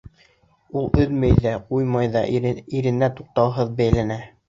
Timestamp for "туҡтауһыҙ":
3.21-3.75